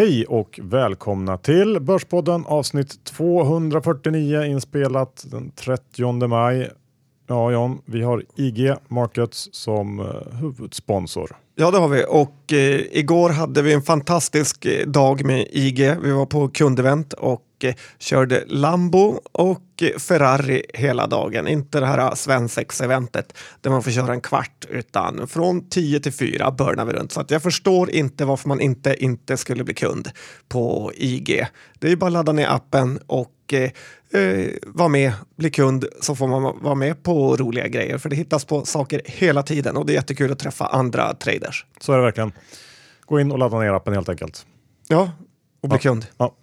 [0.00, 6.70] Hej och välkomna till Börspodden avsnitt 249 inspelat den 30 maj.
[7.26, 11.36] Ja John, vi har IG Markets som eh, huvudsponsor.
[11.54, 12.04] Ja, det har vi.
[12.08, 15.96] Och eh, igår hade vi en fantastisk eh, dag med IG.
[16.02, 21.48] Vi var på kundevent och eh, körde Lambo och eh, Ferrari hela dagen.
[21.48, 26.50] Inte det här svensex-eventet där man får köra en kvart, utan från 10 till 4
[26.50, 27.12] börnar vi runt.
[27.12, 30.10] Så jag förstår inte varför man inte, inte skulle bli kund
[30.48, 31.46] på IG.
[31.78, 33.70] Det är ju bara att ladda ner appen och eh,
[34.22, 37.98] eh, vara med, bli kund, så får man vara med på roliga grejer.
[37.98, 41.64] För det hittas på saker hela tiden och det är jättekul att träffa andra traders.
[41.80, 42.32] Så är det verkligen.
[43.06, 44.46] Gå in och ladda ner appen helt enkelt.
[44.88, 45.10] Ja,
[45.60, 45.80] och bli Ja.
[45.82, 46.06] kund.
[46.16, 46.34] Ja.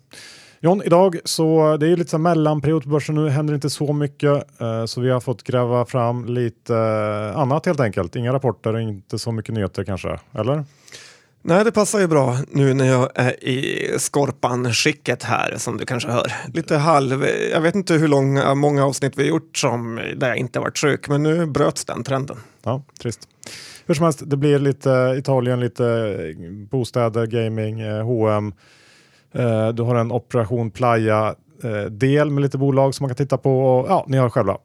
[0.59, 4.61] John, idag så det är lite så mellanperiod på börsen nu, händer inte så mycket
[4.61, 8.15] eh, så vi har fått gräva fram lite eh, annat helt enkelt.
[8.15, 10.65] Inga rapporter och inte så mycket nyheter kanske, eller?
[11.41, 16.09] Nej, det passar ju bra nu när jag är i skorpan-skicket här som du kanske
[16.09, 16.33] hör.
[16.53, 20.37] Lite halv, jag vet inte hur långa, många avsnitt vi har gjort som där jag
[20.37, 22.37] inte varit sjuk, men nu bröts den trenden.
[22.63, 23.19] Ja, trist.
[23.85, 28.53] Hur som helst, det blir lite Italien, lite eh, bostäder, gaming, eh, H&M.
[29.31, 33.59] Eh, du har en Operation Playa-del med lite bolag som man kan titta på.
[33.61, 34.57] Och, ja, ni har själva.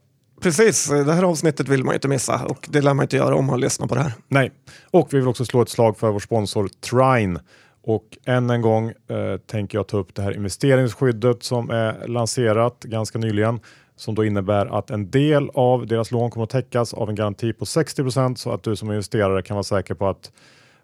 [0.42, 3.34] Precis, det här avsnittet vill man ju inte missa och det lär man inte göra
[3.34, 4.12] om man lyssnar på det här.
[4.28, 4.52] Nej,
[4.90, 7.40] och vi vill också slå ett slag för vår sponsor Trine.
[7.84, 12.80] Och än en gång eh, tänker jag ta upp det här investeringsskyddet som är lanserat
[12.84, 13.60] ganska nyligen
[13.96, 17.52] som då innebär att en del av deras lån kommer att täckas av en garanti
[17.52, 20.32] på 60 så att du som investerare kan vara säker på att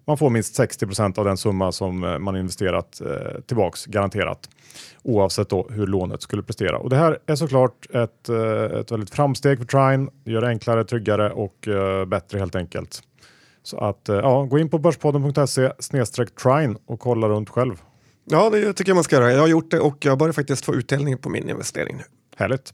[0.05, 4.49] man får minst 60% av den summa som eh, man investerat eh, tillbaks garanterat
[5.03, 6.77] oavsett då hur lånet skulle prestera.
[6.77, 10.09] Och det här är såklart ett, eh, ett väldigt framsteg för Trine.
[10.23, 13.01] Det gör det enklare, tryggare och eh, bättre helt enkelt.
[13.63, 17.81] Så att ja, gå in på börspodden.se snedstreck Trine och kolla runt själv.
[18.25, 19.31] Ja, det tycker jag man ska göra.
[19.31, 22.03] Jag har gjort det och jag börjar faktiskt få utdelning på min investering nu.
[22.37, 22.73] Härligt.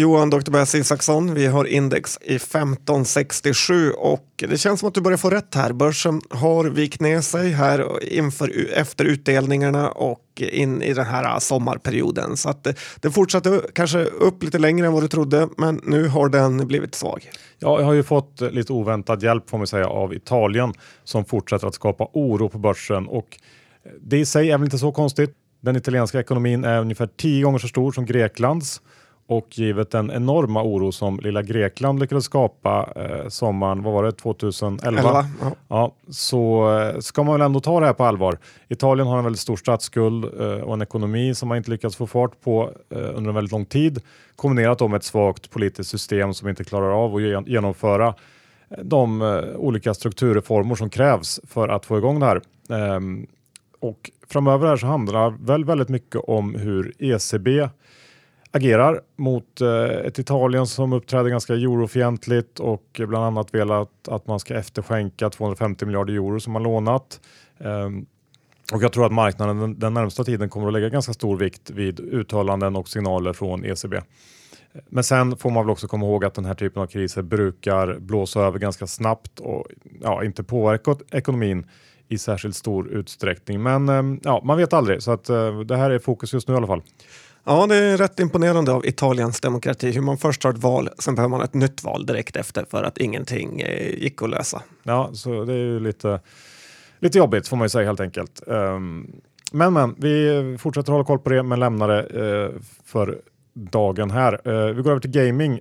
[0.00, 0.50] Johan Dr.
[0.50, 5.30] Bess Isaksson, vi har index i 1567 och det känns som att du börjar få
[5.30, 5.72] rätt här.
[5.72, 12.36] Börsen har vikt ner sig här inför, efter utdelningarna och in i den här sommarperioden.
[12.36, 15.80] Så att eh, det, det fortsatte kanske upp lite längre än vad du trodde, men
[15.84, 17.30] nu har den blivit svag.
[17.58, 20.72] Ja, jag har ju fått lite oväntad hjälp får man säga av Italien
[21.04, 23.38] som fortsätter att skapa oro på börsen och
[23.84, 25.34] eh, det i sig är väl inte så konstigt.
[25.60, 28.80] Den italienska ekonomin är ungefär tio gånger så stor som Greklands
[29.28, 34.12] och givet den enorma oro som lilla Grekland lyckades skapa eh, sommaren, vad var det,
[34.12, 35.00] 2011?
[35.00, 35.52] Elva, ja.
[35.68, 38.38] Ja, så eh, ska man väl ändå ta det här på allvar.
[38.68, 42.06] Italien har en väldigt stor statsskuld eh, och en ekonomi som man inte lyckats få
[42.06, 44.00] fart på eh, under en väldigt lång tid.
[44.36, 49.22] Kombinerat med ett svagt politiskt system som inte klarar av att gen- genomföra eh, de
[49.22, 52.40] eh, olika strukturreformer som krävs för att få igång det här.
[52.70, 53.26] Ehm,
[53.80, 57.68] och framöver här så handlar väl väldigt mycket om hur ECB
[58.50, 64.40] agerar mot eh, ett Italien som uppträder ganska eurofientligt och bland annat velat att man
[64.40, 67.20] ska efterskänka 250 miljarder euro som man lånat.
[67.58, 68.06] Ehm,
[68.72, 72.00] och jag tror att marknaden den, närmsta tiden kommer att lägga ganska stor vikt vid
[72.00, 74.00] uttalanden och signaler från ECB.
[74.88, 77.98] Men sen får man väl också komma ihåg att den här typen av kriser brukar
[77.98, 79.66] blåsa över ganska snabbt och
[80.02, 81.66] ja, inte påverka ekonomin
[82.08, 83.62] i särskilt stor utsträckning.
[83.62, 86.54] Men ehm, ja, man vet aldrig så att eh, det här är fokus just nu
[86.54, 86.82] i alla fall.
[87.44, 89.90] Ja, det är rätt imponerande av Italiens demokrati.
[89.90, 92.82] Hur man först har ett val, sen behöver man ett nytt val direkt efter för
[92.82, 94.62] att ingenting eh, gick att lösa.
[94.82, 96.20] Ja, så det är ju lite,
[96.98, 98.48] lite jobbigt får man ju säga helt enkelt.
[98.48, 99.12] Ehm,
[99.52, 103.18] men men, vi fortsätter hålla koll på det men lämnar det eh, för
[103.54, 104.40] dagen här.
[104.44, 105.60] Eh, vi går över till gaming.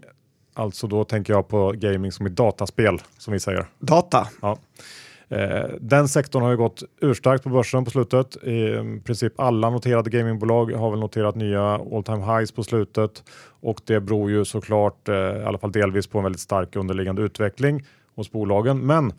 [0.54, 3.66] Alltså då tänker jag på gaming som i dataspel som vi säger.
[3.80, 4.28] Data.
[4.42, 4.58] Ja.
[5.30, 8.38] Eh, den sektorn har ju gått urstarkt på börsen på slutet.
[8.44, 13.24] I mm, princip alla noterade gamingbolag har väl noterat nya all time highs på slutet
[13.60, 17.22] och det beror ju såklart eh, i alla fall delvis på en väldigt stark underliggande
[17.22, 17.86] utveckling
[18.16, 18.86] hos bolagen.
[18.86, 19.14] Men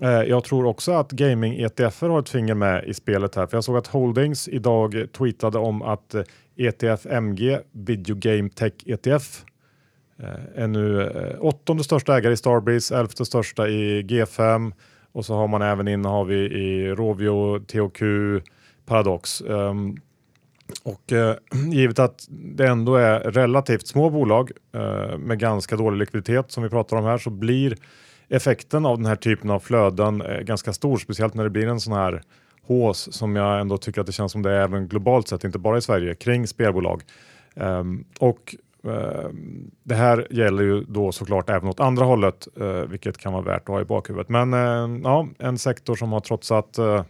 [0.00, 3.46] eh, jag tror också att gaming ETF har ett finger med i spelet här.
[3.46, 6.22] För jag såg att Holdings idag tweetade om att eh,
[6.56, 9.44] ETF MG Video Game Tech ETF
[10.54, 11.10] är nu
[11.40, 14.72] åttonde största ägare i Starbreeze, elfte största i G5
[15.14, 18.02] och så har man även innehav i, i Rovio, THQ,
[18.86, 19.40] Paradox.
[19.40, 19.96] Um,
[20.82, 21.36] och eh,
[21.72, 26.68] givet att det ändå är relativt små bolag eh, med ganska dålig likviditet som vi
[26.68, 27.76] pratar om här så blir
[28.28, 31.80] effekten av den här typen av flöden eh, ganska stor, speciellt när det blir en
[31.80, 32.22] sån här
[32.62, 35.58] hås som jag ändå tycker att det känns som det är även globalt sett, inte
[35.58, 37.02] bara i Sverige, kring spelbolag.
[37.56, 43.18] Ehm, och Ehm, det här gäller ju då såklart även åt andra hållet, eh, vilket
[43.18, 44.28] kan vara värt att ha i bakhuvudet.
[44.28, 47.04] Men eh, ja, en sektor som har trotsat eh,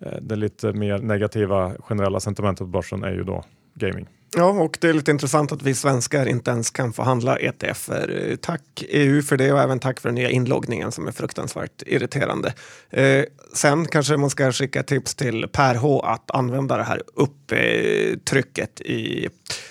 [0.00, 3.44] eh, det lite mer negativa generella sentimentet på börsen är ju då
[3.74, 4.06] gaming.
[4.36, 8.36] Ja, och det är lite intressant att vi svenskar inte ens kan få handla ETFer.
[8.42, 12.54] Tack EU för det och även tack för den nya inloggningen som är fruktansvärt irriterande.
[12.90, 13.24] Eh,
[13.54, 19.28] sen kanske man ska skicka tips till Per H att använda det här upptrycket i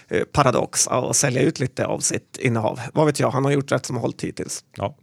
[0.08, 2.80] eh, Paradox och sälja ut lite av sitt innehav.
[2.94, 4.64] Vad vet jag, han har gjort rätt som hållit hittills.
[4.78, 4.98] Ja,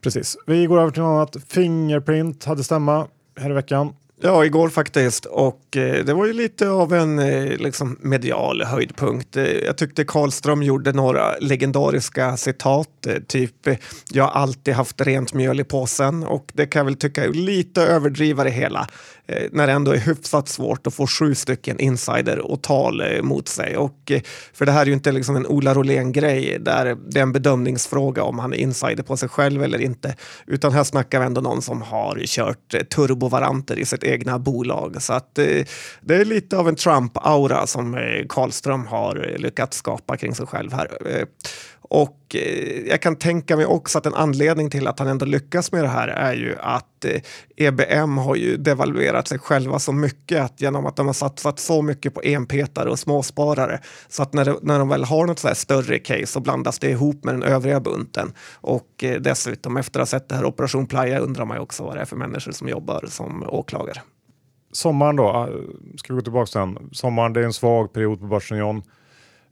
[0.00, 0.36] precis.
[0.46, 1.44] Vi går över till något annat.
[1.48, 3.08] Fingerprint hade stämma
[3.40, 3.94] här i veckan.
[4.22, 5.24] Ja, igår faktiskt.
[5.24, 9.36] Och eh, det var ju lite av en eh, liksom, medial höjdpunkt.
[9.36, 13.06] Eh, jag tyckte Karlström gjorde några legendariska citat.
[13.06, 13.68] Eh, typ
[14.12, 17.28] “Jag har alltid haft rent mjöl i påsen” och det kan jag väl tycka är
[17.32, 18.88] lite överdriva det hela.
[19.28, 23.22] Eh, när det ändå är hyfsat svårt att få sju stycken insider och tal eh,
[23.22, 23.76] mot sig.
[23.76, 24.20] Och, eh,
[24.52, 28.22] för det här är ju inte liksom en Ola Rolén-grej där det är en bedömningsfråga
[28.22, 30.16] om han är insider på sig själv eller inte.
[30.46, 35.02] Utan här snackar vi ändå någon som har kört turbovaranter i sitt egna bolag.
[35.02, 37.98] Så att det är lite av en Trump-aura som
[38.28, 40.88] Karlström har lyckats skapa kring sig själv här.
[41.88, 45.72] Och eh, jag kan tänka mig också att en anledning till att han ändå lyckas
[45.72, 47.20] med det här är ju att eh,
[47.56, 51.82] EBM har ju devalverat sig själva så mycket att genom att de har satsat så
[51.82, 55.54] mycket på enpetare och småsparare så att när, det, när de väl har något så
[55.54, 58.32] större case så blandas det ihop med den övriga bunten.
[58.54, 61.84] Och eh, dessutom efter att ha sett det här Operation Playa undrar man ju också
[61.84, 64.02] vad det är för människor som jobbar som åklagare.
[64.72, 66.78] Sommaren då, eh, ska vi gå tillbaka sen.
[66.92, 68.82] Sommaren det är en svag period på börsen John.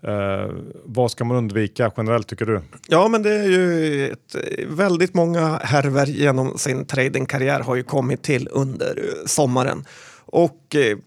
[0.08, 0.50] Eh,
[0.84, 2.60] vad ska man undvika generellt tycker du?
[2.88, 4.36] Ja, men det är ju ett,
[4.68, 9.84] väldigt många härver genom sin tradingkarriär har ju kommit till under sommaren.
[10.26, 10.98] Och eh,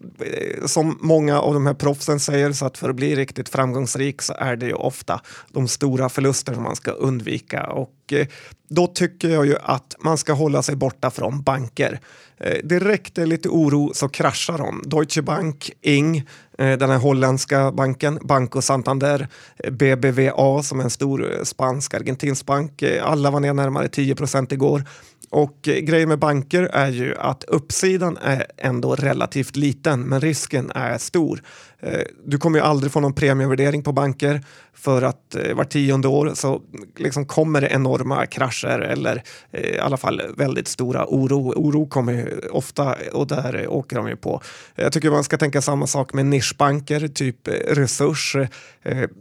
[0.66, 4.34] som många av de här proffsen säger, så att för att bli riktigt framgångsrik så
[4.38, 7.66] är det ju ofta de stora förluster som man ska undvika.
[7.66, 8.26] Och eh,
[8.68, 12.00] då tycker jag ju att man ska hålla sig borta från banker.
[12.40, 14.82] Eh, direkt det är lite oro så kraschar de.
[14.86, 16.16] Deutsche Bank, Ing,
[16.58, 21.94] eh, den här holländska banken, Banco Santander, eh, BBVA som är en stor eh, spansk
[21.94, 22.82] argentinsk bank.
[22.82, 24.84] Eh, alla var ner närmare 10 procent igår.
[25.30, 30.70] Och eh, grejen med banker är ju att uppsidan är ändå relativt liten men risken
[30.74, 31.42] är stor.
[31.80, 34.44] Eh, du kommer ju aldrig få någon premievärdering på banker
[34.74, 36.62] för att eh, vart var tionde år så
[36.96, 41.52] liksom kommer det enorma krascher eller eh, i alla fall väldigt stora oro.
[41.56, 44.42] Oro kommer ju ofta och där åker de ju på.
[44.74, 48.36] Jag tycker man ska tänka samma sak med nischbanker, typ Resurs,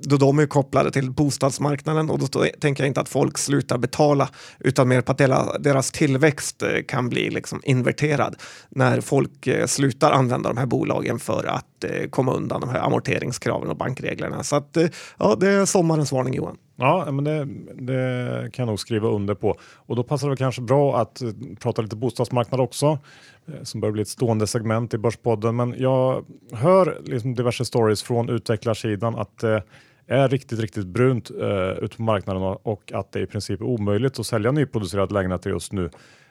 [0.02, 4.30] då de är kopplade till bostadsmarknaden och då tänker jag inte att folk slutar betala
[4.60, 8.36] utan mer på att deras tillväxt kan bli liksom inverterad
[8.70, 13.70] när folk slutar använda de här bolagen för att komma undan undan de här amorteringskraven
[13.70, 14.44] och bankreglerna.
[14.44, 16.58] Så att, eh, ja, det är sommarens varning Johan.
[16.76, 17.46] Ja, men det,
[17.86, 19.56] det, kan jag nog skriva under på.
[19.76, 21.30] Och då passar det kanske bra att eh,
[21.60, 23.00] prata lite bostadsmarknad också,
[23.48, 25.56] eh, som börjar bli ett stående segment i Börspodden.
[25.56, 29.64] Men jag hör liksom diverse stories från utvecklarsidan att det
[30.08, 34.20] är riktigt, riktigt brunt eh, ute på marknaden och att det i princip är omöjligt
[34.20, 35.90] att sälja nyproducerade lägenheter just nu.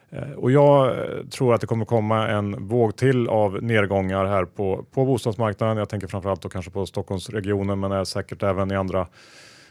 [0.09, 4.45] Eh, och jag eh, tror att det kommer komma en våg till av nedgångar här
[4.45, 5.77] på, på bostadsmarknaden.
[5.77, 9.07] Jag tänker framförallt då kanske på Stockholmsregionen men är säkert även i andra,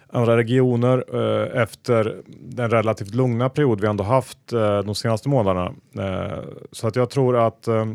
[0.09, 5.75] andra regioner eh, efter den relativt lugna period vi ändå haft eh, de senaste månaderna.
[5.99, 6.39] Eh,
[6.73, 7.87] så att jag tror att, eh,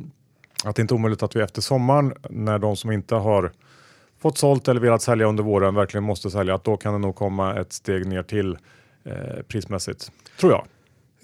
[0.63, 3.51] att det inte är omöjligt att vi efter sommaren när de som inte har
[4.21, 7.15] fått sålt eller velat sälja under våren verkligen måste sälja, att då kan det nog
[7.15, 8.57] komma ett steg ner till
[9.03, 10.65] eh, prismässigt, tror jag.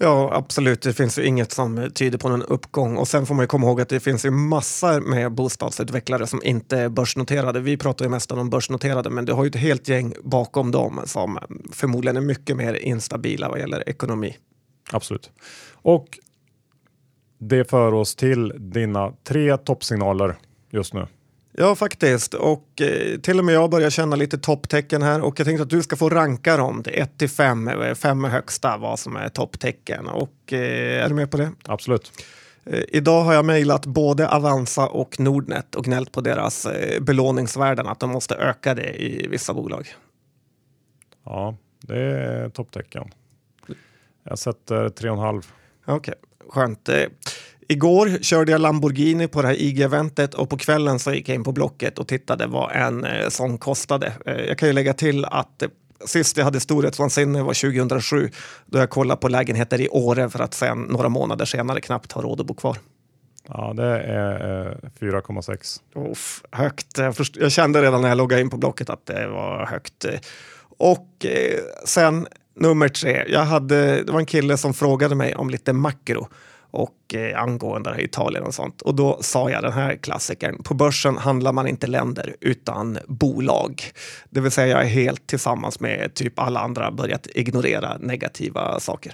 [0.00, 0.82] Ja, absolut.
[0.82, 2.96] Det finns ju inget som tyder på någon uppgång.
[2.96, 6.40] Och sen får man ju komma ihåg att det finns ju massor med bostadsutvecklare som
[6.44, 7.60] inte är börsnoterade.
[7.60, 11.00] Vi pratar ju mest om börsnoterade, men du har ju ett helt gäng bakom dem
[11.04, 11.38] som
[11.72, 14.36] förmodligen är mycket mer instabila vad gäller ekonomi.
[14.92, 15.30] Absolut.
[15.72, 16.18] Och
[17.38, 20.36] det för oss till dina tre toppsignaler
[20.70, 21.06] just nu.
[21.60, 22.34] Ja, faktiskt.
[22.34, 25.70] Och eh, till och med jag börjar känna lite topptecken här och jag tänkte att
[25.70, 27.70] du ska få ranka dem till 1 till 5.
[27.94, 30.06] 5 är högsta vad som är topptecken.
[30.06, 31.52] Och eh, är du med på det?
[31.64, 32.12] Absolut.
[32.64, 37.86] Eh, idag har jag mejlat både Avanza och Nordnet och gnällt på deras eh, belåningsvärden,
[37.86, 39.88] att de måste öka det i vissa bolag.
[41.24, 43.04] Ja, det är topptecken.
[44.24, 45.44] Jag sätter 3,5.
[45.86, 46.14] Okej, okay,
[46.48, 46.88] skönt.
[47.70, 51.44] Igår körde jag Lamborghini på det här IG-eventet och på kvällen så gick jag in
[51.44, 54.12] på Blocket och tittade vad en eh, sån kostade.
[54.26, 55.68] Eh, jag kan ju lägga till att eh,
[56.04, 58.30] sist jag hade storhetsvansinne var 2007
[58.66, 62.22] då jag kollade på lägenheter i Åre för att sen några månader senare knappt ha
[62.22, 62.78] råd att bo kvar.
[63.48, 65.80] Ja, det är eh, 4,6.
[66.10, 66.98] Uff, högt.
[66.98, 70.04] Jag, jag kände redan när jag loggade in på Blocket att det var högt.
[70.78, 73.24] Och eh, sen nummer tre.
[73.28, 76.28] Jag hade, det var en kille som frågade mig om lite makro
[76.70, 78.82] och eh, angående Italien och sånt.
[78.82, 80.62] Och då sa jag den här klassikern.
[80.62, 83.82] På börsen handlar man inte länder utan bolag.
[84.30, 89.12] Det vill säga jag är helt tillsammans med typ alla andra börjat ignorera negativa saker.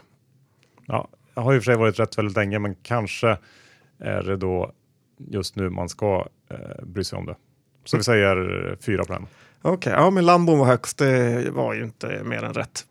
[0.87, 3.38] Ja, jag har ju för sig varit rätt väldigt länge, men kanske
[3.99, 4.73] är det då
[5.30, 7.37] just nu man ska eh, bry sig om det.
[7.84, 9.26] Så vi säger fyra på den.
[9.62, 10.99] Okej, okay, ja men Lambon var högst.
[10.99, 12.84] Det var ju inte mer än rätt.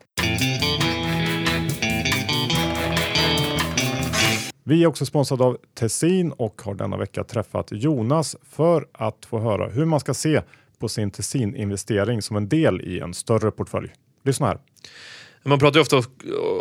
[4.66, 9.38] Vi är också sponsrade av Tessin och har denna vecka träffat Jonas för att få
[9.38, 10.42] höra hur man ska se
[10.78, 13.92] på sin Tessin-investering som en del i en större portfölj.
[14.24, 14.58] Lyssna här.
[15.42, 16.02] Man pratar ju ofta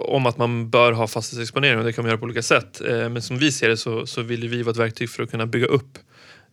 [0.07, 2.81] om att man bör ha fastighetsexponering och det kan man göra på olika sätt.
[2.81, 5.31] Eh, men som vi ser det så, så vill vi vara ett verktyg för att
[5.31, 6.01] kunna bygga upp eh,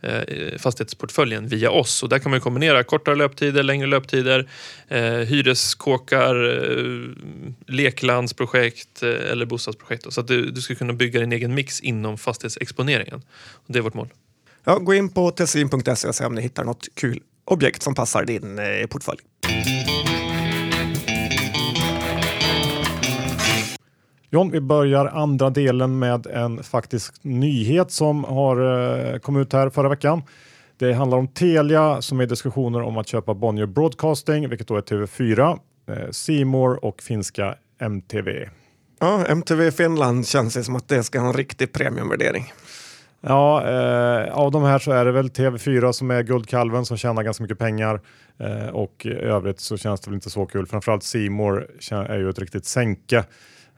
[0.02, 2.02] Eh, fastighetsportföljen via oss.
[2.02, 4.48] Och där kan man kombinera kortare löptider, längre löptider,
[4.88, 7.10] eh, hyreskåkar, eh,
[7.66, 10.12] leklandsprojekt eh, eller bostadsprojekt.
[10.12, 13.22] Så att du, du ska kunna bygga din egen mix inom fastighetsexponeringen.
[13.52, 14.08] Och det är vårt mål.
[14.64, 18.24] Ja, gå in på tessin.se och se om ni hittar något kul objekt som passar
[18.24, 19.18] din eh, portfölj.
[24.32, 28.56] John, vi börjar andra delen med en faktisk nyhet som har
[29.12, 30.22] eh, kommit ut här förra veckan.
[30.78, 34.76] Det handlar om Telia som är i diskussioner om att köpa Bonnier Broadcasting, vilket då
[34.76, 35.58] är TV4,
[35.88, 38.48] eh, Simor och finska MTV.
[39.00, 42.52] Ja, MTV Finland känns det som att det ska ha en riktig premiumvärdering.
[43.20, 47.22] Ja, eh, av de här så är det väl TV4 som är guldkalven som tjänar
[47.22, 48.00] ganska mycket pengar
[48.38, 50.66] eh, och i övrigt så känns det väl inte så kul.
[50.66, 53.24] Framförallt Simor är ju ett riktigt sänke.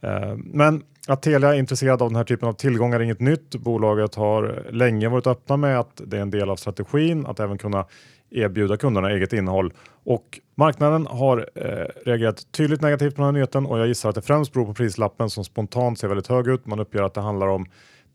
[0.02, 3.54] Eh, men att Telia är intresserad av den här typen av tillgångar är inget nytt.
[3.56, 7.58] Bolaget har länge varit öppna med att det är en del av strategin att även
[7.58, 7.86] kunna
[8.30, 9.72] erbjuda kunderna eget innehåll.
[10.04, 14.14] Och marknaden har eh, reagerat tydligt negativt på den här nyheten och jag gissar att
[14.14, 16.66] det främst beror på prislappen som spontant ser väldigt hög ut.
[16.66, 17.66] Man uppger att det handlar om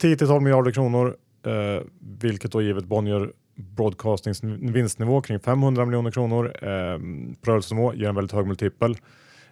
[0.01, 1.15] 10-12 miljarder kronor,
[1.45, 1.83] eh,
[2.21, 6.99] vilket då givet Bonnier Broadcastings vinstnivå kring 500 miljoner kronor eh,
[7.41, 8.97] på rörelsenivå ger en väldigt hög multipel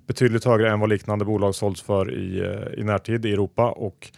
[0.07, 3.69] betydligt högre än vad liknande bolag sålts för i, eh, i närtid i Europa.
[3.69, 4.11] Och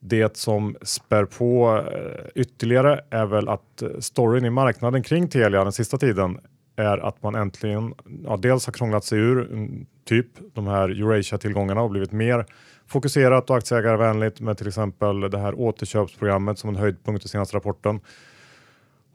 [0.00, 5.64] det som spär på eh, ytterligare är väl att eh, storyn i marknaden kring Telia
[5.64, 6.38] den sista tiden
[6.76, 11.82] är att man äntligen ja, dels har krånglat sig ur mm, typ de här Eurasia-tillgångarna
[11.82, 12.46] och blivit mer
[12.86, 18.00] fokuserat och aktieägarvänligt med till exempel det här återköpsprogrammet som en höjdpunkt i senaste rapporten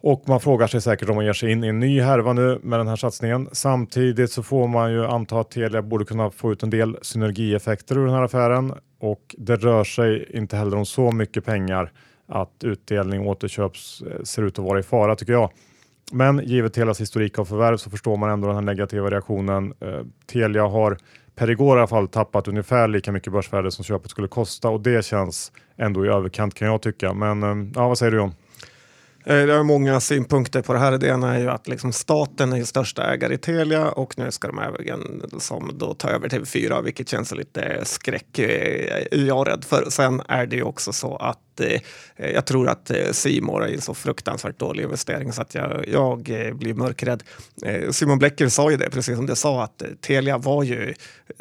[0.02, 2.60] och man frågar sig säkert om man ger sig in i en ny härva nu
[2.64, 3.50] med den här satsningen.
[3.52, 7.98] Samtidigt så får man ju anta att Telia borde kunna få ut en del synergieffekter
[7.98, 11.92] ur den här affären och det rör sig inte heller om så mycket pengar
[12.28, 15.52] att utdelning och återköp eh, ser ut att vara i fara tycker jag.
[16.12, 19.74] Men givet Telias historik av förvärv så förstår man ändå den här negativa reaktionen.
[19.80, 20.02] Eh,
[20.32, 20.98] Telia har
[21.36, 24.82] per igår i alla fall tappat ungefär lika mycket börsvärde som köpet skulle kosta och
[24.82, 27.14] det känns ändå i överkant kan jag tycka.
[27.14, 28.34] Men eh, ja, vad säger du John?
[29.26, 30.98] Eh, det har många synpunkter på det här.
[30.98, 34.48] Det ena är ju att liksom staten är största ägare i Telia och nu ska
[34.48, 38.40] de även som då ta över TV4, vilket känns lite skräck.
[38.40, 39.90] Eh, jag är rädd för.
[39.90, 41.82] Sen är det ju också så att eh,
[42.16, 46.30] jag tror att eh, Simor är en så fruktansvärt dålig investering så att jag, jag
[46.30, 47.24] eh, blir mörkrädd.
[47.66, 50.94] Eh, Simon Blecker sa ju det, precis som du sa, att Telia var ju,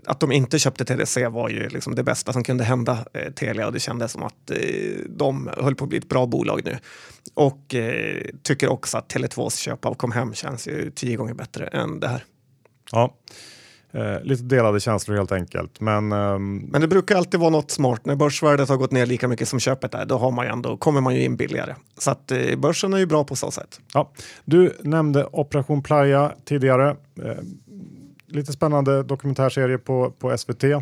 [0.06, 3.72] att de inte köpte TDC var ju liksom det bästa som kunde hända Telia och
[3.72, 4.50] det kändes som att
[5.06, 6.78] de höll på att bli ett bra bolag nu.
[7.34, 12.00] Och eh, tycker också att Tele2s köp av Comhem känns ju tio gånger bättre än
[12.00, 12.24] det här.
[12.92, 13.14] Ja,
[13.92, 15.80] eh, lite delade känslor helt enkelt.
[15.80, 16.56] Men, ehm...
[16.58, 18.04] men det brukar alltid vara något smart.
[18.04, 21.00] När börsvärdet har gått ner lika mycket som köpet är, då har man ändå, kommer
[21.00, 21.74] man ju in billigare.
[21.98, 23.80] Så att eh, börsen är ju bra på så sätt.
[23.94, 24.12] Ja,
[24.44, 26.96] du nämnde Operation Playa tidigare.
[27.22, 27.34] Eh,
[28.26, 30.64] lite spännande dokumentärserie på, på SVT.
[30.64, 30.80] Eh,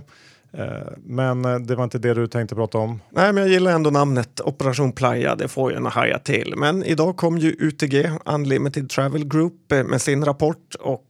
[1.05, 3.01] men eh, det var inte det du tänkte prata om?
[3.11, 5.35] Nej, men jag gillar ändå namnet Operation Playa.
[5.35, 6.55] Det får ju en haja till.
[6.57, 11.03] Men idag kom ju UTG, Unlimited Travel Group, eh, med sin rapport och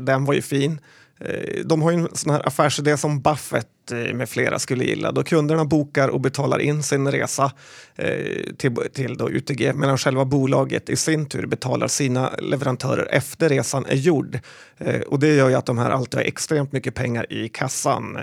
[0.00, 0.80] den var ju fin.
[1.20, 5.12] Eh, de har ju en sån här affärsidé som Buffett eh, med flera skulle gilla.
[5.12, 7.52] Då kunderna bokar och betalar in sin resa
[7.96, 13.48] eh, till, till då UTG medan själva bolaget i sin tur betalar sina leverantörer efter
[13.48, 14.38] resan är gjord.
[14.78, 18.16] Eh, och det gör ju att de här alltid har extremt mycket pengar i kassan.
[18.16, 18.22] Eh,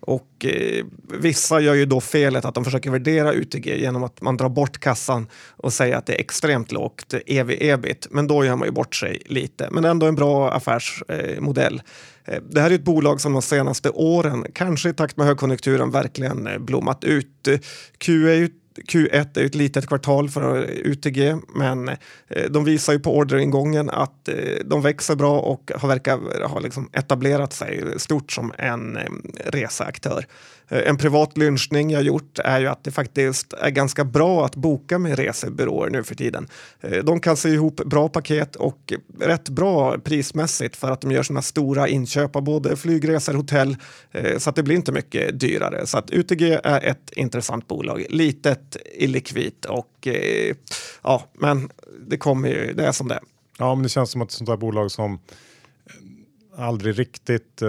[0.00, 0.84] och eh,
[1.20, 4.78] vissa gör ju då felet att de försöker värdera UTG genom att man drar bort
[4.78, 8.06] kassan och säger att det är extremt lågt ev-ebit.
[8.10, 9.68] Men då gör man ju bort sig lite.
[9.70, 11.82] Men ändå en bra affärsmodell.
[12.26, 15.90] Eh, det här är ett bolag som de senaste åren, kanske i takt med högkonjunkturen,
[15.90, 17.48] verkligen eh, blommat ut.
[17.98, 18.50] Q är ju
[18.88, 21.96] Q1 är ett litet kvartal för UTG, men eh,
[22.50, 24.28] de visar ju på orderingången att
[24.64, 28.98] de växer bra och har verkar ha liksom etablerat sig stort som en
[29.44, 30.26] reseaktör.
[30.68, 34.56] Eh, en privat lynchning jag gjort är ju att det faktiskt är ganska bra att
[34.56, 36.48] boka med resebyråer nu för tiden.
[36.80, 41.22] Eh, de kan se ihop bra paket och rätt bra prismässigt för att de gör
[41.22, 43.76] sina stora inköp av både flygresor, hotell,
[44.12, 45.86] eh, så att det blir inte mycket dyrare.
[45.86, 50.08] Så att UTG är ett intressant bolag, litet, illikvitt och
[51.02, 51.70] ja, men
[52.06, 53.20] det kommer ju, det är som det är.
[53.58, 55.18] Ja, men det känns som att ett sånt där bolag som
[56.56, 57.68] aldrig riktigt eh,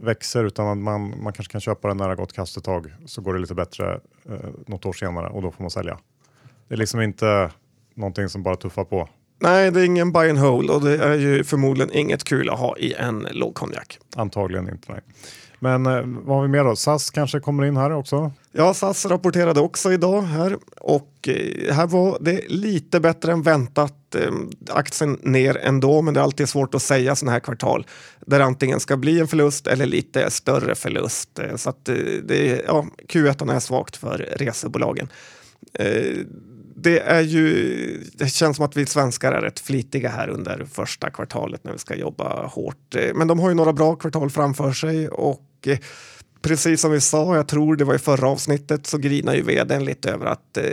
[0.00, 2.94] växer utan man, man kanske kan köpa den när det har gått kast ett tag
[3.06, 5.98] så går det lite bättre eh, något år senare och då får man sälja.
[6.68, 7.50] Det är liksom inte
[7.94, 9.08] någonting som bara tuffar på.
[9.40, 12.58] Nej, det är ingen buy and hold och det är ju förmodligen inget kul att
[12.58, 13.98] ha i en lågkonjak.
[14.16, 15.00] Antagligen inte, nej.
[15.58, 16.76] Men eh, vad har vi mer då?
[16.76, 18.32] SAS kanske kommer in här också?
[18.52, 24.14] Ja, SAS rapporterade också idag här och eh, här var det lite bättre än väntat.
[24.14, 24.32] Eh,
[24.70, 27.86] aktien ner ändå, men det är alltid svårt att säga sådana här kvartal
[28.26, 31.40] där antingen ska bli en förlust eller lite större förlust.
[31.56, 31.84] Så att
[32.24, 35.08] det, ja, Q1 är svagt för resebolagen.
[36.76, 41.10] Det, är ju, det känns som att vi svenskar är rätt flitiga här under första
[41.10, 42.96] kvartalet när vi ska jobba hårt.
[43.14, 45.78] Men de har ju några bra kvartal framför sig och Eh,
[46.42, 49.84] precis som vi sa, jag tror det var i förra avsnittet, så grinar ju vdn
[49.84, 50.64] lite över att eh,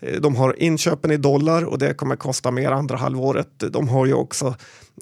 [0.00, 3.48] eh, de har inköpen i dollar och det kommer kosta mer andra halvåret.
[3.70, 4.56] De har ju också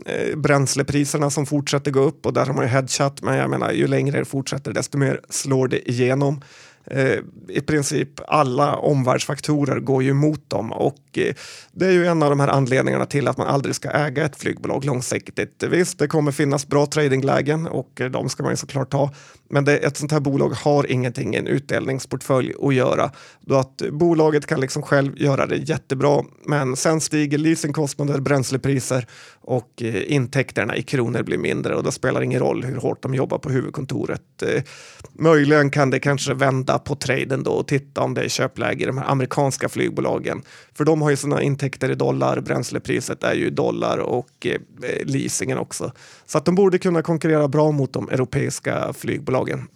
[0.06, 3.72] eh, bränslepriserna som fortsätter gå upp och där har man ju headchat men jag menar
[3.72, 6.40] ju längre det fortsätter desto mer slår det igenom.
[6.84, 11.34] Eh, I princip alla omvärldsfaktorer går ju emot dem och eh,
[11.72, 14.36] det är ju en av de här anledningarna till att man aldrig ska äga ett
[14.36, 15.62] flygbolag långsiktigt.
[15.62, 19.10] Visst, det kommer finnas bra tradinglägen och eh, de ska man ju såklart ta.
[19.52, 23.10] Men det, ett sånt här bolag har ingenting i en utdelningsportfölj att göra.
[23.40, 29.06] Då att bolaget kan liksom själv göra det jättebra, men sen stiger leasingkostnader, bränslepriser
[29.40, 33.02] och eh, intäkterna i kronor blir mindre och då spelar det ingen roll hur hårt
[33.02, 34.42] de jobbar på huvudkontoret.
[34.42, 34.62] Eh,
[35.12, 38.82] möjligen kan det kanske vända vända på traden då och titta om det är köpläge
[38.82, 40.42] i de här amerikanska flygbolagen.
[40.74, 45.06] För de har ju sina intäkter i dollar, bränslepriset är ju dollar och eh, eh
[45.06, 45.92] leasingen också.
[46.32, 49.68] Så att de borde kunna konkurrera bra mot de europeiska flygbolagen.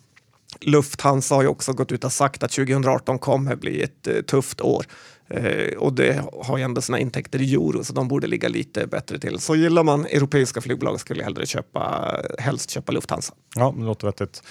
[0.60, 4.60] Lufthansa har ju också gått ut och sagt att 2018 kommer bli ett eh, tufft
[4.60, 4.84] år.
[5.28, 8.86] Eh, och det har ju ändå sina intäkter i euro så de borde ligga lite
[8.86, 9.38] bättre till.
[9.38, 13.34] Så gillar man europeiska flygbolag skulle jag hellre köpa, helst köpa Lufthansa.
[13.56, 14.42] Ja, det låter vettigt.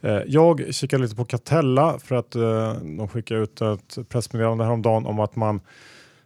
[0.00, 5.06] Eh, jag kikade lite på Catella för att eh, de skickade ut ett pressmeddelande häromdagen
[5.06, 5.60] om att man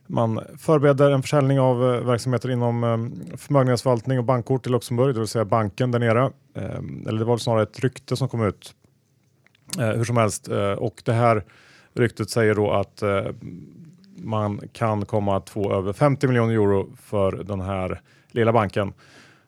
[0.08, 5.18] man förbereder en försäljning av eh, verksamheter inom eh, förmögenhetsförvaltning och bankkort i Luxemburg, det
[5.20, 6.30] vill säga banken där nere.
[6.54, 8.74] Eh, eller det var snarare ett rykte som kom ut.
[9.78, 11.44] Hur som helst, och det här
[11.94, 13.02] ryktet säger då att
[14.16, 18.92] man kan komma att få över 50 miljoner euro för den här lilla banken.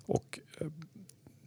[0.06, 0.38] Och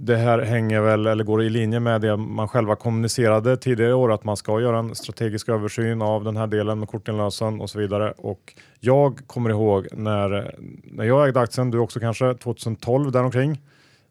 [0.06, 3.94] det här hänger väl, eller går i linje med det man själva kommunicerade tidigare i
[3.94, 7.70] år att man ska göra en strategisk översyn av den här delen med kortinlösen och
[7.70, 8.13] så vidare.
[8.18, 13.62] Och jag kommer ihåg när, när jag ägde aktien, du också kanske, 2012 däromkring.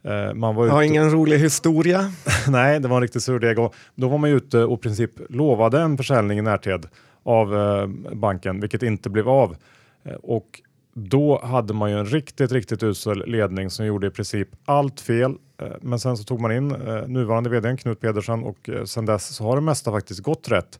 [0.05, 0.74] Eh, man var ute...
[0.74, 2.12] har ingen rolig historia.
[2.48, 3.57] Nej, det var en riktigt surdeg.
[3.94, 6.87] Då var man ute och i princip lovade en försäljning i närtid
[7.22, 9.57] av eh, banken, vilket inte blev av.
[10.05, 10.61] Eh, och
[10.94, 15.35] då hade man ju en riktigt, riktigt usel ledning som gjorde i princip allt fel.
[15.62, 19.07] Eh, men sen så tog man in eh, nuvarande vd Knut Pedersen och eh, sen
[19.07, 20.78] dess så har det mesta faktiskt gått rätt.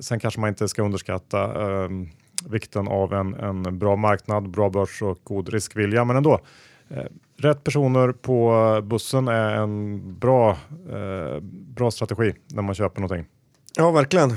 [0.00, 1.88] Sen kanske man inte ska underskatta eh,
[2.48, 6.40] vikten av en, en bra marknad, bra börs och god riskvilja, men ändå.
[7.36, 10.56] Rätt personer på bussen är en bra,
[11.50, 13.26] bra strategi när man köper någonting.
[13.76, 14.30] Ja, verkligen.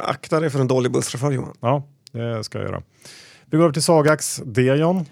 [0.00, 1.54] Akta dig för en dålig busschaufför Johan.
[1.60, 2.82] Ja, det ska jag göra.
[3.52, 5.04] Vi går över till Sagax Dejon.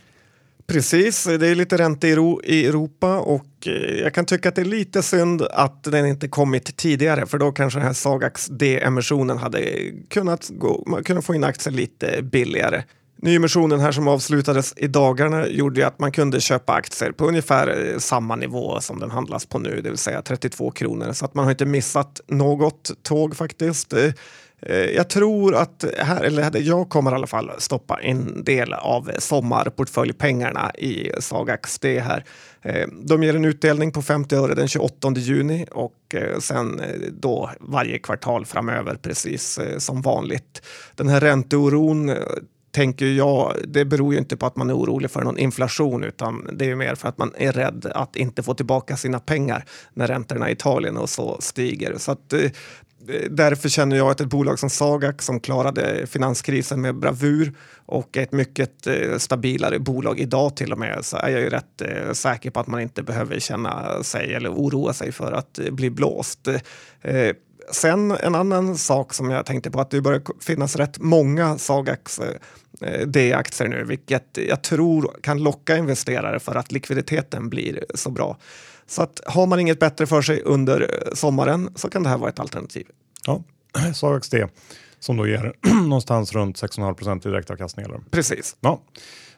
[0.67, 4.65] Precis, det är lite ränta i Europa och eh, jag kan tycka att det är
[4.65, 9.61] lite synd att den inte kommit tidigare för då kanske den här Sagax D-emissionen hade
[10.09, 12.83] kunnat, gå, man kunde få in aktier lite billigare.
[13.23, 17.99] Nyemissionen här som avslutades i dagarna gjorde att man kunde köpa aktier på ungefär eh,
[17.99, 21.13] samma nivå som den handlas på nu, det vill säga 32 kronor.
[21.13, 23.93] Så att man har inte missat något tåg faktiskt.
[23.93, 24.13] Eh,
[24.63, 29.11] eh, jag tror att här, eller jag kommer i alla fall stoppa en del av
[29.19, 31.79] sommarportföljpengarna i Sagax.
[31.79, 32.25] Det här.
[33.03, 38.47] De ger en utdelning på 50 öre den 28 juni och sen då varje kvartal
[38.47, 40.63] framöver precis som vanligt.
[40.95, 42.11] Den här ränteoron
[42.71, 46.49] tänker jag, det beror ju inte på att man är orolig för någon inflation utan
[46.53, 50.07] det är mer för att man är rädd att inte få tillbaka sina pengar när
[50.07, 51.95] räntorna i Italien och så stiger.
[51.99, 52.51] Så att eh,
[53.31, 57.53] därför känner jag att ett bolag som Sagax som klarade finanskrisen med bravur
[57.87, 61.83] och ett mycket eh, stabilare bolag idag till och med så är jag ju rätt
[61.83, 65.91] eh, säker på att man inte behöver känna sig eller oroa sig för att bli
[65.91, 66.49] blåst.
[67.73, 72.21] Sen en annan sak som jag tänkte på att det börjar finnas rätt många Sagax
[72.81, 78.37] eh, D-aktier nu, vilket jag tror kan locka investerare för att likviditeten blir så bra.
[78.87, 82.19] Så att har man inget bättre för sig under eh, sommaren så kan det här
[82.19, 82.87] vara ett alternativ.
[83.27, 83.43] Ja,
[84.31, 84.47] D
[85.01, 87.87] som då ger någonstans runt 6,5 procent i direktavkastning.
[87.87, 88.01] Eller?
[88.11, 88.57] Precis.
[88.61, 88.81] Ja.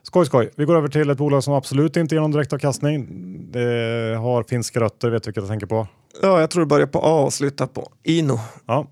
[0.03, 0.51] Skoj, skoj.
[0.57, 3.07] Vi går över till ett bolag som absolut inte ger någon direktavkastning.
[3.51, 5.87] Det har finska rötter, vet du vilket jag tänker på?
[6.23, 8.39] Ja, jag tror det börjar på A och slutar på Ino.
[8.67, 8.87] Ja,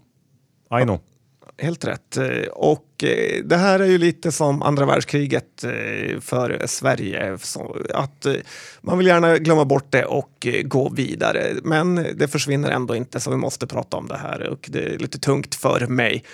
[0.68, 1.00] Aino.
[1.62, 2.16] Helt rätt.
[2.16, 7.38] Eh, och eh, det här är ju lite som andra världskriget eh, för Sverige.
[7.94, 8.26] Att
[8.80, 11.54] man vill gärna glömma bort det och gå vidare.
[11.64, 14.98] Men det försvinner ändå inte så vi måste prata om det här och det är
[14.98, 16.24] lite tungt för mig.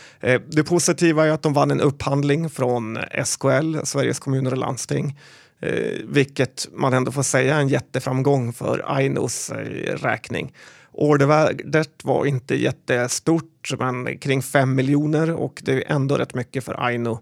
[0.48, 5.18] Det positiva är att de vann en upphandling från SKL, Sveriges kommuner och landsting.
[5.60, 9.52] Eh, vilket man ändå får säga är en jätteframgång för Ainos
[9.86, 10.52] räkning.
[10.96, 16.84] Ordervärdet var inte jättestort, men kring 5 miljoner och det är ändå rätt mycket för
[16.86, 17.20] Aino.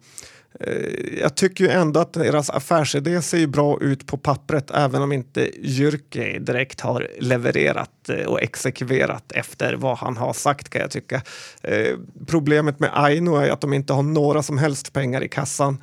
[0.60, 5.02] Eh, jag tycker ju ändå att deras affärsidé ser ju bra ut på pappret även
[5.02, 10.80] om inte Jyrki direkt har levererat eh, och exekverat efter vad han har sagt kan
[10.80, 11.22] jag tycka.
[11.62, 15.82] Eh, problemet med Aino är att de inte har några som helst pengar i kassan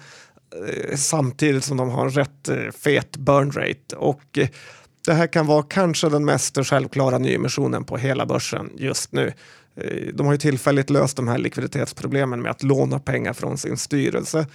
[0.96, 3.96] samtidigt som de har en rätt fet burn rate.
[3.96, 4.40] Och
[5.06, 9.34] det här kan vara kanske den mest självklara nyemissionen på hela börsen just nu.
[9.76, 13.78] Eh, de har ju tillfälligt löst de här likviditetsproblemen med att låna pengar från sin
[13.78, 14.48] styrelse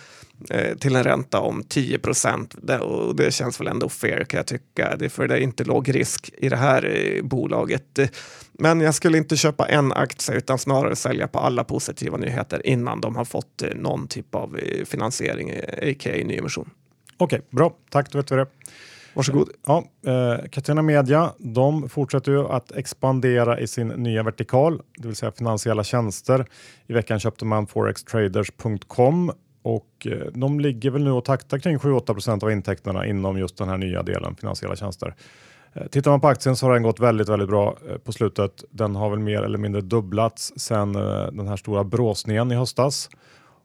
[0.51, 2.55] eh, till en ränta om 10 procent.
[2.81, 4.97] Och det känns väl ändå fair kan jag tycka.
[4.99, 7.99] Det är för det är inte låg risk i det här eh, bolaget.
[8.53, 13.01] Men jag skulle inte köpa en aktie utan snarare sälja på alla positiva nyheter innan
[13.01, 16.25] de har fått någon typ av finansiering, a.k.a.
[16.25, 16.71] nyemission.
[17.17, 17.77] Okej, bra.
[17.91, 18.47] Tack, då vet vi det.
[19.17, 19.49] Varsågod.
[19.67, 25.17] Ja, eh, Catena Media, de fortsätter ju att expandera i sin nya vertikal, det vill
[25.17, 26.47] säga finansiella tjänster.
[26.87, 32.45] I veckan köpte man forextraders.com och eh, de ligger väl nu och taktar kring 7-8
[32.45, 35.15] av intäkterna inom just den här nya delen finansiella tjänster.
[35.73, 38.65] Eh, Tittar man på aktien så har den gått väldigt, väldigt bra eh, på slutet.
[38.71, 43.11] Den har väl mer eller mindre dubblats sedan eh, den här stora bråsningen i höstas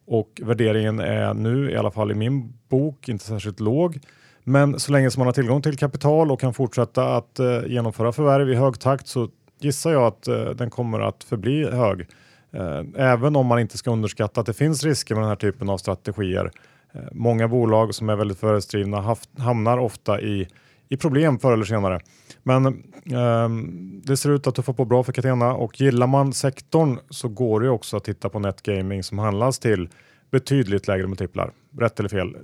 [0.06, 4.00] och värderingen är nu, i alla fall i min bok, inte särskilt låg.
[4.44, 8.12] Men så länge som man har tillgång till kapital och kan fortsätta att eh, genomföra
[8.12, 12.08] förvärv i hög takt så gissar jag att eh, den kommer att förbli hög.
[12.54, 15.70] Eh, även om man inte ska underskatta att det finns risker med den här typen
[15.70, 16.52] av strategier.
[16.94, 20.48] Eh, många bolag som är väldigt förestridna hamnar ofta i,
[20.90, 22.00] i problem förr eller senare.
[22.44, 27.00] Men ehm, det ser ut att tuffa på bra för Catena och gillar man sektorn
[27.10, 29.90] så går det också att titta på Netgaming som handlas till
[30.32, 31.52] betydligt lägre multiplar.
[31.80, 32.38] Rätt eller fel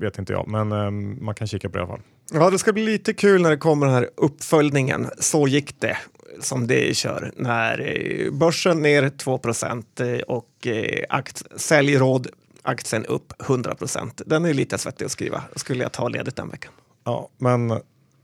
[0.00, 2.02] vet inte jag, men ehm, man kan kika på det i alla fall.
[2.32, 5.06] Ja, det ska bli lite kul när det kommer den här uppföljningen.
[5.18, 5.96] Så gick det
[6.40, 12.28] som det kör när eh, börsen ner 2% och eh, akt, säljråd
[12.62, 15.42] aktien upp 100% Den är lite svettig att skriva.
[15.56, 16.72] Skulle jag ta ledigt den veckan.
[17.04, 17.80] Ja, men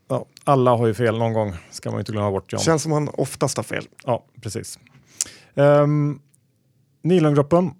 [0.08, 2.52] ja, alla har ju fel någon gång, ska man inte glömma bort.
[2.52, 2.60] John.
[2.60, 3.84] Känns som han oftast har fel.
[4.04, 4.78] Ja, precis.
[5.54, 6.20] Um,
[7.02, 7.70] Nilongruppen,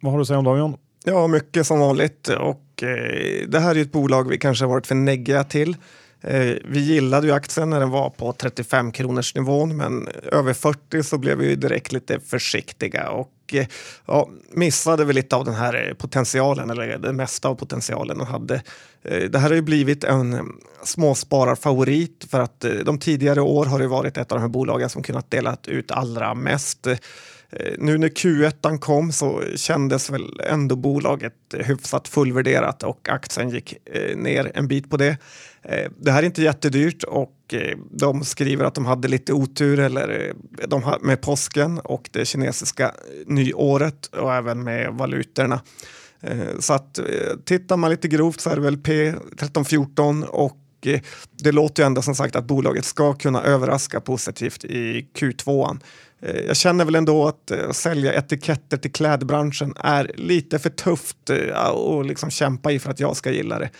[0.00, 0.76] vad har du att säga om dem John?
[1.04, 4.86] Ja, mycket som vanligt och eh, det här är ett bolag vi kanske har varit
[4.86, 5.76] för negga till.
[6.20, 11.02] Eh, vi gillade ju aktien när den var på 35 kronors nivån men över 40
[11.02, 13.66] så blev vi ju direkt lite försiktiga och eh,
[14.06, 18.62] ja, missade väl lite av den här potentialen eller det mesta av potentialen den hade.
[19.02, 20.52] Eh, det här har ju blivit en
[20.84, 24.90] småspararfavorit för att eh, de tidigare år har det varit ett av de här bolagen
[24.90, 26.86] som kunnat dela ut allra mest.
[27.50, 33.74] Eh, nu när Q1 kom så kändes väl ändå bolaget hyfsat fullvärderat och aktien gick
[33.94, 35.18] eh, ner en bit på det.
[35.62, 37.32] Eh, det här är inte jättedyrt och
[37.90, 40.34] de skriver att de hade lite otur eller
[40.68, 42.94] de med påsken och det kinesiska
[43.26, 45.60] nyåret och även med valutorna.
[46.58, 47.00] Så att
[47.44, 52.02] tittar man lite grovt så är det väl P1314 och Eh, det låter ju ändå
[52.02, 55.78] som sagt att bolaget ska kunna överraska positivt i Q2.
[56.22, 61.30] Eh, jag känner väl ändå eh, att sälja etiketter till klädbranschen är lite för tufft
[61.54, 63.70] att liksom kämpa i för att jag ska gilla det.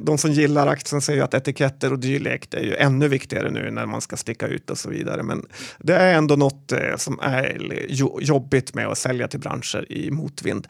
[0.00, 3.86] De som gillar aktien säger att etiketter och dylikt är ju ännu viktigare nu när
[3.86, 5.22] man ska sticka ut och så vidare.
[5.22, 5.46] Men
[5.78, 7.86] det är ändå något som är
[8.20, 10.68] jobbigt med att sälja till branscher i motvind.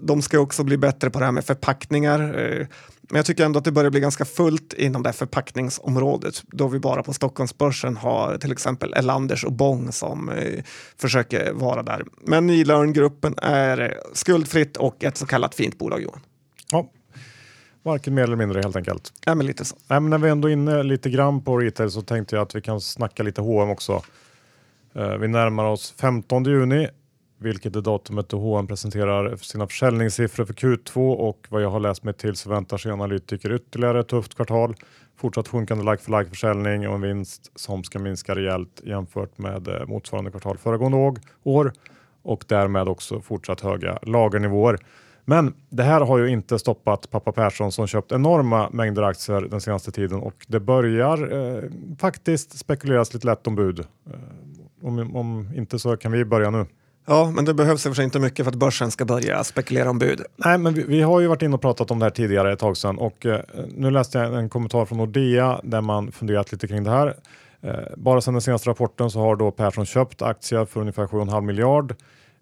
[0.00, 2.68] De ska också bli bättre på det här med förpackningar.
[3.08, 6.68] Men jag tycker ändå att det börjar bli ganska fullt inom det här förpackningsområdet då
[6.68, 10.64] vi bara på Stockholmsbörsen har till exempel Elanders och Bong som eh,
[10.96, 12.04] försöker vara där.
[12.20, 16.20] Men Nilörn-gruppen är skuldfritt och ett så kallat fint bolag Johan.
[16.72, 16.90] Ja,
[17.82, 19.12] varken mer eller mindre helt enkelt.
[19.24, 19.76] Ja, men lite så.
[19.88, 22.54] Nej, men när vi ändå är inne lite grann på retail så tänkte jag att
[22.54, 24.02] vi kan snacka lite H&M också.
[24.96, 26.88] Uh, vi närmar oss 15 juni
[27.38, 32.04] vilket är datumet då H&M presenterar sina försäljningssiffror för Q2 och vad jag har läst
[32.04, 34.74] mig till så väntar sig analytiker ytterligare ett tufft kvartal.
[35.16, 39.68] Fortsatt sjunkande like for like försäljning och en vinst som ska minska rejält jämfört med
[39.68, 41.72] eh, motsvarande kvartal föregående år
[42.22, 44.78] och därmed också fortsatt höga lagernivåer.
[45.24, 49.60] Men det här har ju inte stoppat pappa Persson som köpt enorma mängder aktier den
[49.60, 51.62] senaste tiden och det börjar eh,
[51.98, 53.80] faktiskt spekuleras lite lätt om bud.
[53.80, 53.86] Eh,
[54.82, 56.66] om, om inte så kan vi börja nu.
[57.08, 59.44] Ja, men det behövs i och för sig inte mycket för att börsen ska börja
[59.44, 60.20] spekulera om bud.
[60.36, 62.58] Nej, men vi, vi har ju varit inne och pratat om det här tidigare ett
[62.58, 66.68] tag sedan och eh, nu läste jag en kommentar från Nordea där man funderat lite
[66.68, 67.14] kring det här.
[67.60, 71.40] Eh, bara sedan den senaste rapporten så har då Persson köpt aktier för ungefär 7,5
[71.40, 71.94] miljard,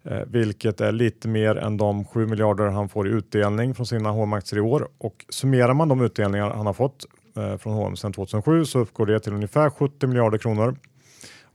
[0.03, 4.11] eh, vilket är lite mer än de 7 miljarder han får i utdelning från sina
[4.11, 4.87] hm aktier i år.
[4.97, 7.05] Och summerar man de utdelningar han har fått
[7.37, 10.75] eh, från H&M sedan 2007 så uppgår det till ungefär 70 miljarder kronor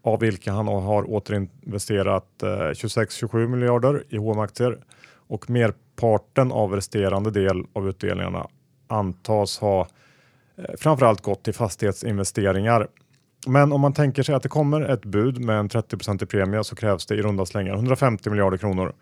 [0.02, 4.78] av vilka han har återinvesterat eh, 26-27 miljarder i H&M-aktier
[5.28, 8.46] och merparten av resterande del av utdelningarna
[8.88, 9.88] antas ha
[10.56, 12.88] eh, framförallt gått till fastighetsinvesteringar.
[13.46, 16.64] Men om man tänker sig att det kommer ett bud med en 30 i premie
[16.64, 18.92] så krävs det i runda slängar 150 miljarder kronor,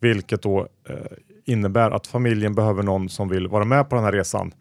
[0.00, 0.96] vilket då eh,
[1.44, 4.52] innebär att familjen behöver någon som vill vara med på den här resan.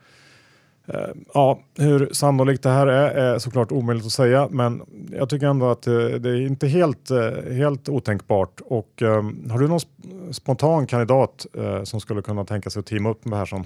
[0.88, 5.48] Eh, ja, hur sannolikt det här är är såklart omöjligt att säga, men jag tycker
[5.48, 8.62] ändå att eh, det är inte helt, eh, helt otänkbart.
[8.66, 9.80] Och, ehm, har du någon
[10.32, 11.46] spontan kandidat
[11.84, 13.66] som skulle kunna tänka sig att teama upp med Persson?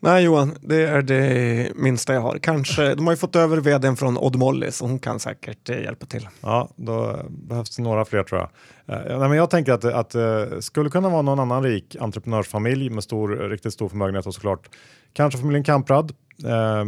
[0.00, 2.38] Nej Johan, det är det minsta jag har.
[2.38, 5.80] Kanske, de har ju fått över vdn från Odd Molly så hon kan säkert eh,
[5.80, 6.28] hjälpa till.
[6.40, 8.50] Ja, då behövs det några fler tror jag.
[8.96, 11.96] Eh, nej, men jag tänker att det att, eh, skulle kunna vara någon annan rik
[12.00, 14.68] entreprenörsfamilj med stor, riktigt stor förmögenhet och såklart
[15.12, 16.12] kanske familjen Kamprad.
[16.44, 16.84] Eh,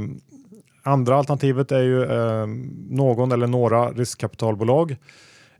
[0.82, 2.46] andra alternativet är ju eh,
[2.90, 4.96] någon eller några riskkapitalbolag.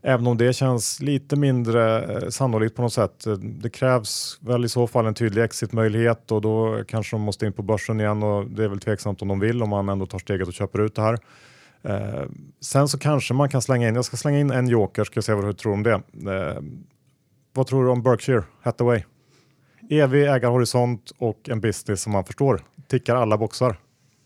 [0.01, 3.27] Även om det känns lite mindre eh, sannolikt på något sätt.
[3.27, 7.45] Eh, det krävs väl i så fall en tydlig exitmöjlighet och då kanske de måste
[7.45, 10.05] in på börsen igen och det är väl tveksamt om de vill om man ändå
[10.05, 11.17] tar steget och köper ut det här.
[11.81, 12.25] Eh,
[12.61, 15.33] sen så kanske man kan slänga in, jag ska slänga in en joker, ska se
[15.33, 15.93] vad du tror om det.
[15.93, 16.61] Eh,
[17.53, 19.03] vad tror du om Berkshire Hathaway?
[19.89, 23.77] Evig ägarhorisont och en business som man förstår tickar alla boxar.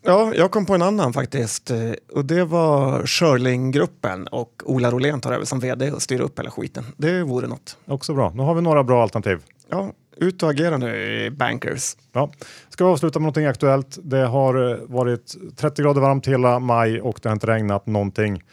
[0.05, 5.21] Ja, jag kom på en annan faktiskt eh, och det var Schörling-gruppen och Ola Rolén
[5.21, 6.85] tar över som vd och styr upp hela skiten.
[6.97, 7.77] Det vore något.
[7.85, 8.31] Också bra.
[8.35, 9.39] Nu har vi några bra alternativ.
[9.69, 11.95] Ja, ut och agera nu bankers.
[12.11, 12.31] Ja.
[12.69, 13.99] Ska vi avsluta med någonting aktuellt?
[14.03, 18.43] Det har eh, varit 30 grader varmt hela maj och det har inte regnat någonting.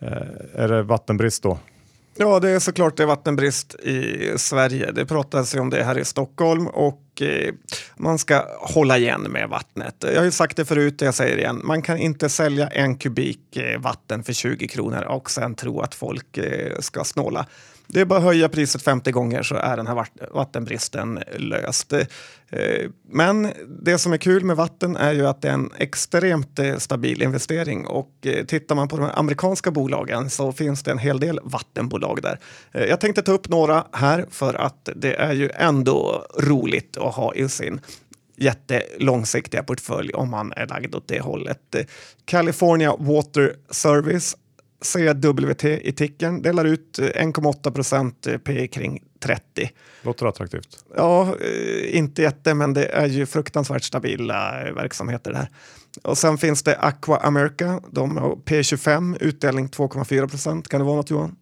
[0.00, 0.12] Eh,
[0.54, 1.58] är det vattenbrist då?
[2.16, 4.92] Ja, det är såklart det är vattenbrist i Sverige.
[4.92, 7.54] Det pratas ju om det här i Stockholm och eh,
[7.96, 9.94] man ska hålla igen med vattnet.
[10.00, 11.60] Jag har ju sagt det förut och jag säger det igen.
[11.64, 15.94] Man kan inte sälja en kubik eh, vatten för 20 kronor och sen tro att
[15.94, 17.46] folk eh, ska snåla.
[17.92, 21.92] Det är bara att höja priset 50 gånger så är den här vattenbristen löst.
[21.92, 23.48] Eh, men
[23.82, 27.22] det som är kul med vatten är ju att det är en extremt eh, stabil
[27.22, 31.40] investering och eh, tittar man på de amerikanska bolagen så finns det en hel del
[31.42, 32.38] vattenbolag där.
[32.72, 37.34] Jag tänkte ta upp några här för att det är ju ändå roligt att ha
[37.34, 37.80] i sin
[38.36, 41.76] jättelångsiktiga portfölj om man är lagd åt det hållet.
[42.24, 44.36] California Water Service
[44.82, 49.70] CWT i ticken delar ut 1,8 procent P kring 30.
[50.02, 50.84] Låter attraktivt.
[50.96, 55.48] Ja, eh, inte jätte, men det är ju fruktansvärt stabila eh, verksamheter där.
[56.02, 60.68] Och sen finns det Aqua America, de har P25, utdelning 2,4 procent.
[60.68, 61.36] Kan det vara något Johan?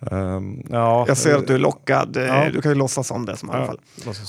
[0.00, 2.16] Um, ja, jag ser att du är lockad.
[2.16, 2.50] Ja.
[2.52, 3.80] Du kan ju låtsas om det som i alla fall.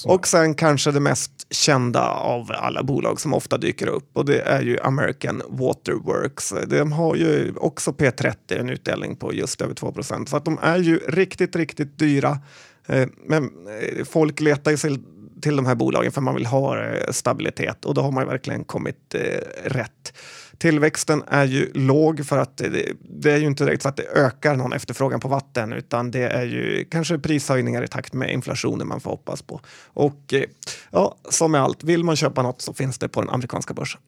[0.06, 4.42] och sen kanske det mest kända av alla bolag som ofta dyker upp och det
[4.42, 6.54] är ju American Waterworks.
[6.68, 10.78] De har ju också P30, en utdelning på just över 2% så att de är
[10.78, 12.40] ju riktigt, riktigt dyra.
[12.88, 15.00] Eh, men eh, folk letar ju sig
[15.42, 18.64] till de här bolagen för man vill ha eh, stabilitet och då har man verkligen
[18.64, 19.16] kommit
[19.64, 20.14] rätt.
[20.60, 24.04] Tillväxten är ju låg för att det, det, är ju inte direkt så att det
[24.04, 28.88] ökar någon efterfrågan på vatten utan det är ju kanske prishöjningar i takt med inflationen
[28.88, 29.62] man får hoppas på.
[29.88, 30.44] Och eh,
[30.92, 34.02] ja, som med allt, vill man köpa något så finns det på den amerikanska börsen.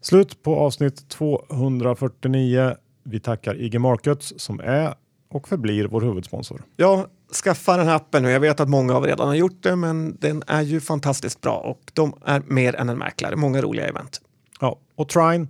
[0.00, 2.74] Slut på avsnitt 249.
[3.04, 4.94] Vi tackar IG Markets som är
[5.28, 6.62] och förblir vår huvudsponsor.
[6.76, 7.06] Ja,
[7.44, 8.30] skaffa den här appen nu.
[8.30, 11.40] Jag vet att många av er redan har gjort det, men den är ju fantastiskt
[11.40, 13.36] bra och de är mer än en mäklare.
[13.36, 14.20] Många roliga event.
[14.60, 15.46] Ja, och Trine.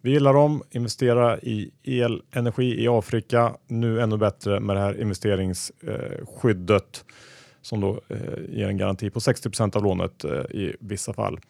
[0.00, 0.62] Vi gillar dem.
[0.70, 3.56] Investera i elenergi i Afrika.
[3.66, 7.04] Nu ännu bättre med det här investeringsskyddet
[7.62, 11.40] som då eh, ger en garanti på 60% av lånet eh, i vissa fall.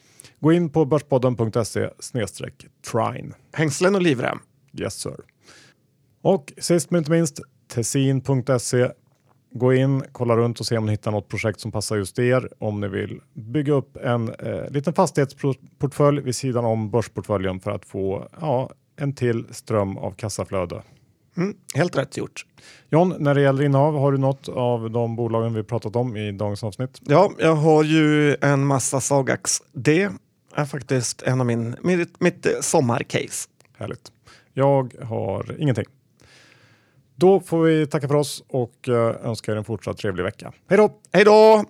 [0.41, 1.91] Gå in på börspodden.se
[2.91, 3.35] trine.
[3.53, 4.39] Hängslen och livrem.
[4.79, 5.17] Yes sir.
[6.23, 7.41] Och sist men inte minst
[7.77, 8.91] tessin.se.
[9.53, 12.49] Gå in, kolla runt och se om ni hittar något projekt som passar just er.
[12.59, 17.85] Om ni vill bygga upp en eh, liten fastighetsportfölj vid sidan om börsportföljen för att
[17.85, 20.83] få ja, en till ström av kassaflöde.
[21.37, 22.47] Mm, helt rätt gjort.
[22.91, 26.33] John, när det gäller innehav, har du något av de bolagen vi pratat om i
[26.33, 27.01] dagens avsnitt?
[27.01, 30.09] Ja, jag har ju en massa Sagax D.
[30.55, 33.49] är faktiskt en av min, mitt, mitt sommarcase.
[33.79, 34.13] Härligt.
[34.53, 35.87] Jag har ingenting.
[37.17, 40.53] Då får vi tacka för oss och eh, önska er en fortsatt trevlig vecka.
[40.69, 40.91] Hej då!
[41.13, 41.65] Hej då!